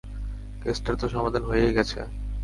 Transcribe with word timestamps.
কেসটার 0.61 0.95
তো 1.01 1.05
সমাধান 1.15 1.43
হয়েই 1.49 1.75
গেছে। 1.77 1.95